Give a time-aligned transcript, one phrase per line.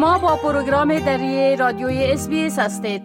[0.00, 3.02] شما با پروگرام دری رادیوی اس هستید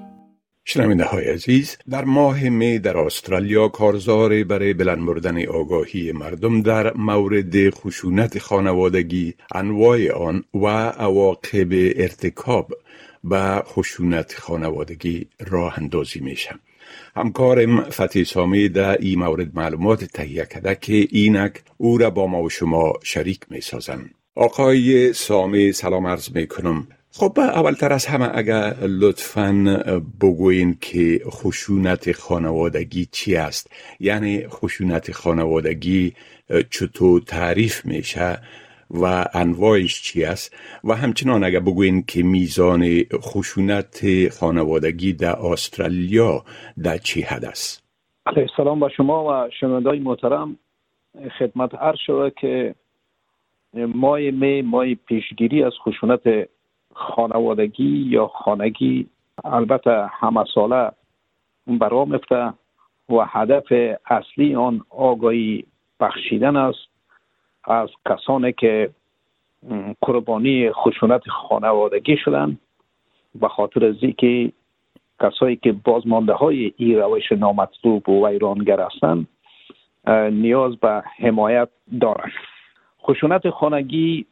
[0.65, 6.93] شنمینده های عزیز در ماه می در استرالیا کارزار برای بلند بردن آگاهی مردم در
[6.93, 12.73] مورد خشونت خانوادگی انواع آن و عواقب ارتکاب
[13.23, 16.55] به خشونت خانوادگی راه اندازی میشه
[17.15, 22.43] همکارم فتی سامی در این مورد معلومات تهیه کرده که اینک او را با ما
[22.43, 24.09] و شما شریک می سازن.
[24.37, 29.53] آقای سامی سلام عرض می کنم خب اولتر از همه اگر لطفا
[30.21, 36.13] بگوین که خشونت خانوادگی چی است؟ یعنی خشونت خانوادگی
[36.69, 38.37] چطور تعریف میشه
[38.91, 46.43] و انواعش چی است؟ و همچنان اگر بگوین که میزان خشونت خانوادگی در استرالیا
[46.83, 47.83] در چی حد است؟
[48.57, 50.57] سلام با شما و شنوندای محترم.
[51.39, 52.75] خدمت عرض شده که
[53.75, 56.49] ماه می ماه پیشگیری از خشونت
[56.93, 59.07] خانوادگی یا خانگی.
[59.43, 60.91] البته همه ساله
[61.67, 62.53] برام افته
[63.09, 65.65] و هدف اصلی آن آگاهی
[65.99, 66.87] بخشیدن است
[67.63, 68.89] از کسانی که
[70.01, 72.57] قربانی خشونت خانوادگی شدن
[73.35, 74.51] به خاطر از که
[75.21, 79.27] کسایی که بازمانده های این روش نامطلوب و ویرانگر هستند
[80.31, 81.69] نیاز به حمایت
[82.01, 82.31] دارند.
[83.05, 84.25] خشونت خانگی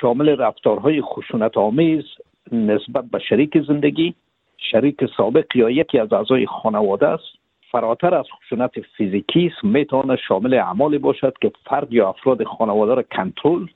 [0.00, 2.04] شامل رفتارهای خشونت آمیز
[2.52, 4.14] نسبت به شریک زندگی
[4.56, 7.24] شریک سابق یا یکی از اعضای خانواده است.
[7.70, 13.02] فراتر از خشونت فیزیکی است می‌تواند شامل اعمالی باشد که فرد یا افراد خانواده را
[13.02, 13.66] کنترل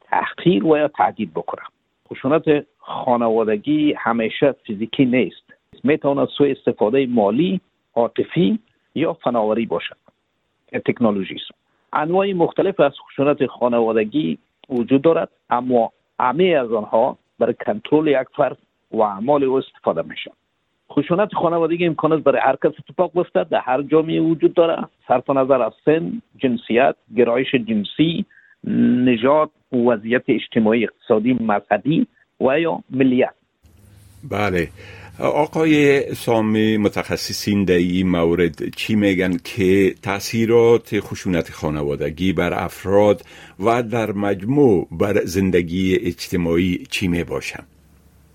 [0.00, 1.62] تحقیر و یا تعدید بکنه
[2.08, 5.42] خشونت خانوادگی همیشه فیزیکی نیست.
[5.84, 7.60] می‌تواند سوء استفاده مالی
[7.94, 8.58] عاطفی
[8.94, 9.96] یا فناوری باشد.
[10.72, 11.38] تکنولوژی
[11.92, 18.58] انواع مختلف از خشونت خانوادگی وجود دارد اما همه از آنها برای کنترل یک فرد
[18.90, 20.30] و اعمال او استفاده میشه
[20.90, 24.90] خشونت خانوادگی امکان است برای هر کس اتفاق بیفتد در هر جامعه وجود دارد.
[25.08, 28.24] صرف نظر از سن جنسیت گرایش جنسی
[29.04, 32.06] نژاد وضعیت اجتماعی اقتصادی مذهبی
[32.40, 33.34] و یا ملیت.
[34.30, 34.68] بله.
[35.20, 43.22] آقای سامی متخصصین در این مورد چی میگن که تاثیرات خشونت خانوادگی بر افراد
[43.66, 47.64] و در مجموع بر زندگی اجتماعی چی می باشن؟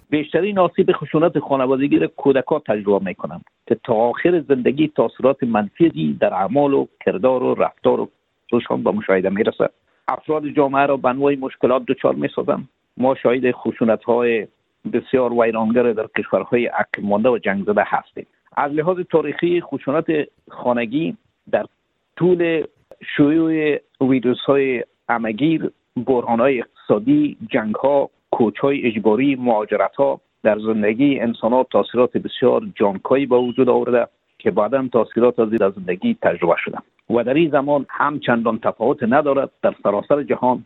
[0.09, 6.34] بیشترین آسیب خشونت خانوادگی را کودکان تجربه می‌کنن که تا آخر زندگی تاثیرات منفی در
[6.34, 8.09] اعمال و کردار و رفتار و
[8.52, 9.70] روشان به مشاهده می‌رسه
[10.08, 14.47] افراد جامعه را به مشکلات دچار می‌سازن ما شاهد خشونت های
[14.94, 18.28] بسیار ویرانگر در کشورهای عقب و جنگ زده هستیم.
[18.58, 20.06] از لحاظ تاریخی خشونت
[20.50, 21.18] خانگی
[21.52, 21.66] در
[22.16, 22.64] طول
[23.16, 30.59] شیوع ویروس های امگیر برهان های اقتصادی جنگ ها کوچ های اجباری مهاجرت ها در
[30.59, 34.08] زندگی انسان ها تاثیرات بسیار جانکایی به وجود آورده
[34.40, 36.78] که بعدا تاثیرات از در زندگی تجربه شده.
[37.09, 39.50] و در این زمان هم چندان تفاوت ندارد.
[39.62, 40.66] در سراسر جهان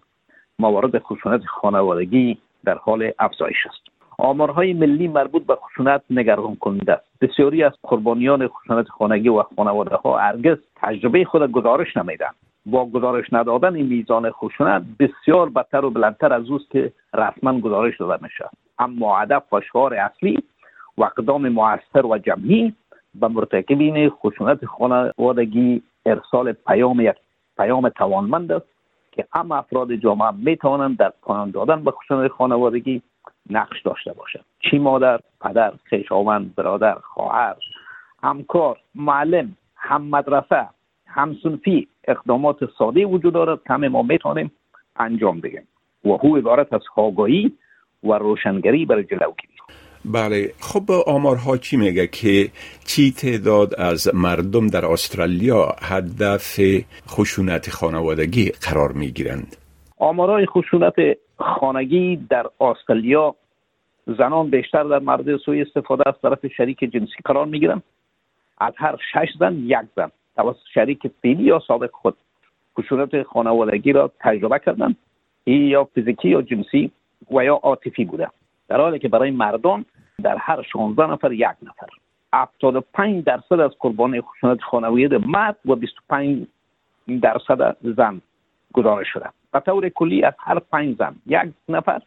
[0.60, 3.95] موارد خشونت خانوادگی در حال افزایش است.
[4.26, 7.06] آمارهای ملی مربوط به خشونت نگران کننده است.
[7.22, 12.32] بسیاری از قربانیان خشونت خانگی و خانواده ها هرگز تجربه خود گزارش نمیدن
[12.66, 17.98] با گزارش ندادن این میزان خشونت بسیار بدتر و بلندتر از اوست که رسما گزارش
[18.00, 18.50] داده میشه
[18.80, 20.44] اما هدف و شعار اصلی
[20.98, 22.74] و اقدام موثر و جمعی
[23.16, 27.16] به مرتکبین خشونت خانوادگی ارسال پیام یک
[27.58, 28.66] پیام توانمند است
[29.12, 33.02] که هم افراد جامعه می توانند در پایان دادن به خشونت خانوادگی
[33.50, 37.56] نقش داشته باشد چی مادر پدر خویشاوند برادر خواهر
[38.24, 40.68] همکار معلم هم مدرسه
[41.08, 44.52] هم سنفی اقدامات ساده وجود دارد که همه ما می‌تونیم
[44.96, 45.68] انجام دهیم.
[46.06, 47.52] و هو عبارت از آگاهی
[48.04, 49.56] و روشنگری برای جلوگیری
[50.14, 52.50] بله خب آمارها چی میگه که
[52.86, 56.60] چی تعداد از مردم در استرالیا هدف
[57.08, 59.58] خشونت خانوادگی قرار می‌گیرند؟
[60.00, 60.96] آمارهای خشونت
[61.38, 63.36] خانگی در استرالیا
[64.08, 67.84] زنان بیشتر در مورد سوی استفاده از طرف شریک جنسی قرار می‌گیرند.
[68.58, 70.12] از هر شش زن یک زن.
[70.36, 72.18] توسط شریک فعلی یا سابق خود.
[72.80, 74.96] خشونت خانوادگی را تجربه کردند.
[75.46, 76.92] یا فیزیکی یا جنسی
[77.32, 78.30] و یا عاطفی بوده.
[78.68, 79.86] در حالی که برای مردان
[80.24, 81.88] در هر 16 نفر یک نفر.
[82.34, 86.48] 75 درصد از قربان خشونت خانواده مرد و 25
[87.22, 88.22] درصد زن
[88.74, 89.30] گزارش شده.
[89.54, 92.02] به طور کلی از هر پنج زن یک نفر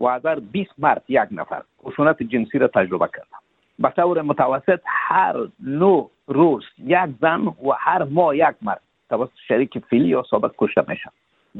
[0.00, 1.62] و از هر 20 مرد یک نفر.
[1.84, 3.38] خشونت جنسی را تجربه کردم.
[3.78, 5.36] به طور متوسط هر
[5.66, 8.80] نو روز یک زن و هر ماه یک مرد
[9.10, 11.10] توسط شریک فیلی یا سابق کشته میشن.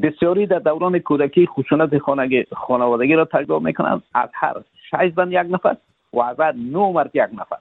[0.03, 1.99] بسیاری در دوران کودکی خشونت
[2.53, 4.03] خانوادگی را تجربه می‌کنند.
[4.15, 4.55] از هر
[4.91, 5.77] شش زن یک نفر
[6.13, 7.57] و از هر نو مرد یک نفر.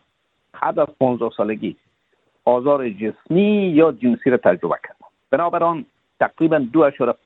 [0.53, 1.75] حد از 15 سالگی
[2.45, 4.95] آزار جسمی یا جنسی را تجربه کرد
[5.31, 5.85] بنابراین
[6.19, 6.67] تقریبا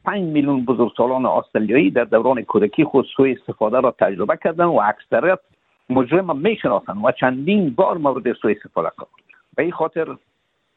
[0.05, 5.39] 2.5 میلیون بزرگسالان استرالیایی در دوران کودکی خود سوء استفاده را تجربه کردند و اکثریت
[5.89, 9.07] مجرم می‌شناسند و چندین بار مورد سوء استفاده کردند
[9.55, 10.15] به این خاطر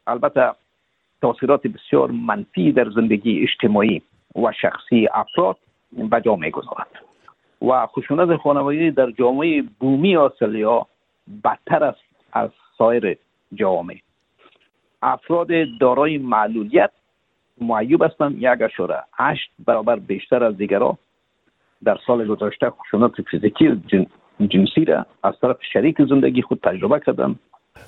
[0.07, 0.51] البته
[1.21, 4.01] تاثیرات بسیار منفی در زندگی اجتماعی
[4.35, 5.57] و شخصی افراد
[5.91, 6.87] به جا می‌گذارد.
[7.61, 10.87] و خشونت خانوادگی در جامعه بومی استرالیا
[11.43, 11.99] بدتر است
[12.33, 13.17] از سایر
[13.53, 13.95] جوامع
[15.01, 15.47] افراد
[15.79, 16.91] دارای معلولیت
[17.61, 20.97] معیوب هستند یک اشاره هشت برابر بیشتر از دیگران
[21.83, 23.81] در سال گذشته خشونت فیزیکی
[24.49, 27.35] جنسی را از طرف شریک زندگی خود تجربه کردن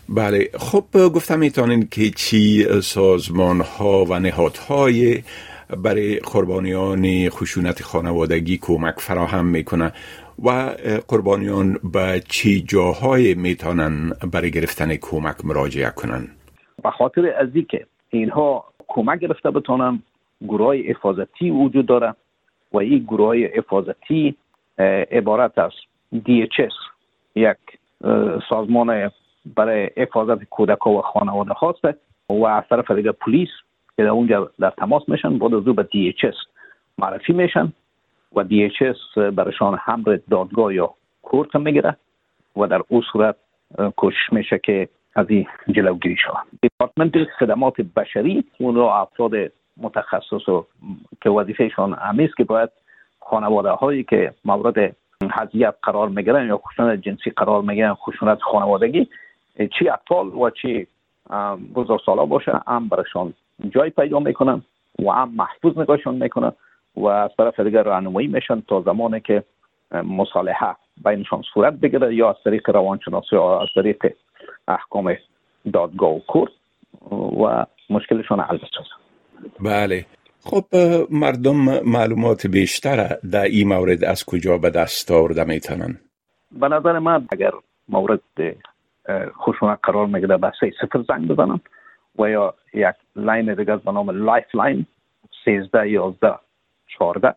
[0.09, 0.49] بله.
[0.59, 0.83] خب
[1.15, 5.23] گفتم می‌تونین که چی سازمان ها و نهادهای
[5.83, 9.91] برای قربانیان خشونت خانوادگی کمک فراهم می‌کنه
[10.43, 10.75] و
[11.07, 16.27] قربانیان به چی جاهای می‌تونن برای گرفتن کمک مراجعه کنن؟
[16.83, 19.99] به خاطر از که اینها کمک گرفته بتونن
[20.41, 22.15] گروه های افاظتی وجود داره
[22.73, 24.35] و این گروه های افاظتی
[25.11, 25.71] عبارت از
[26.15, 26.75] DHS
[27.35, 27.57] یک
[28.49, 29.11] سازمان
[29.55, 31.85] برای افاظت کودک و خانواده هاست
[32.29, 33.49] و از طرف دیگه پلیس
[33.97, 36.35] که در اونجا در تماس میشن بعد از به DHS
[36.97, 37.73] معرفی میشن
[38.35, 41.97] و DHS برشان همر دادگاه یا کورت می‌گیره
[42.55, 43.35] و در او صورت
[43.95, 44.89] کوشش میشه که
[45.19, 49.31] از این جلوگیری شود دیپارتمنت خدمات بشری اون را افراد
[49.77, 50.65] متخصص و
[51.21, 52.69] که وظیفهشان همیست که باید
[53.19, 54.95] خانواده هایی که مورد
[55.31, 59.07] حضیت قرار می‌گیرن یا خشونت جنسی قرار می‌گیرن خشونت خانوادگی
[59.79, 60.87] چی اطفال و چی
[62.05, 63.33] سالا باشه هم برشان
[63.69, 64.61] جای پیدا می‌کنن
[65.05, 66.51] و هم محفوظ نگاهشان می‌کنن
[66.95, 69.43] و از طرف دیگر راهنمایی میشن تا زمانی که
[69.91, 70.75] مصالحه
[71.05, 74.13] بینشان صورت بگیره یا از طریق روانشناسی یا از طریق
[74.67, 75.17] احکام
[75.73, 76.51] دادگاه و کورت
[77.11, 78.57] و مشکلشان حل
[79.59, 80.05] بله.
[80.43, 80.65] خب
[81.11, 81.55] مردم
[81.85, 85.99] معلومات بیشتر در این مورد از کجا به دست آورده می‌تونن؟
[86.51, 87.51] به نظر من اگر
[87.89, 88.21] مورد
[89.39, 91.59] خشونت قرار می‌گیره به سه صفر زنگ بزنن
[92.19, 94.85] و یا یک line دیگه به نام Lifeline
[95.45, 96.35] سیزده یازده
[96.87, 97.35] چارده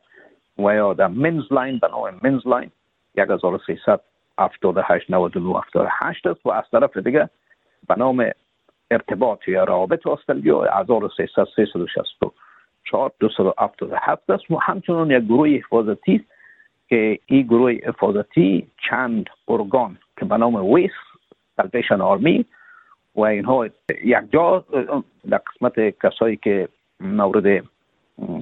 [0.58, 2.70] و یا در MensLine به نام MensLine
[3.14, 3.28] یک
[4.38, 7.30] هزار سیصد هفتاد هشت نود و هفتاد هشت است و از طرف دیگه
[7.88, 8.30] به نام
[8.90, 12.32] ارتباط یا روابط استرالیا هزار و سیصد سیصد و شست و
[12.84, 16.24] چهار دو و هفتاد هفت است و همچنان یک گروه حفاظتی است
[16.88, 20.90] که این گروه حفاظتی چند ارگان که به نام ویس
[21.56, 22.44] سلویشن آرمی
[23.14, 23.66] و اینها
[24.04, 24.64] یک جا
[25.30, 26.68] در قسمت کسایی که
[27.00, 27.64] مورد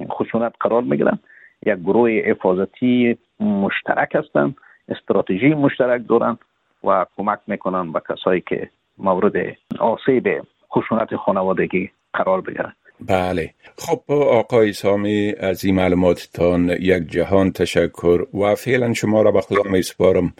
[0.09, 1.19] خشونت قرار می‌گیرن
[1.65, 4.55] یک گروه حفاظتی مشترک هستند.
[4.91, 6.37] استراتژی مشترک دارن
[6.83, 9.33] و کمک می‌کنن به کسایی که مورد
[9.79, 10.27] آسیب
[10.71, 12.73] خشونت خانوادگی قرار بگیرن.
[13.07, 13.53] بله.
[13.77, 19.71] خب آقای سامی از این معلوماتتان یک جهان تشکر و فعلا شما را به خدا
[19.71, 20.33] می سپارم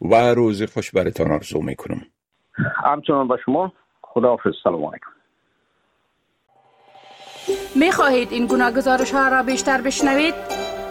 [0.00, 2.00] و روز خوش برتان آرزو می کنم
[2.84, 3.72] همچنان به شما
[4.02, 4.52] خداحافظ.
[4.64, 5.10] سلام علیکم.
[7.76, 10.34] می خواهید این گناه گزارش ها را بیشتر بشنوید؟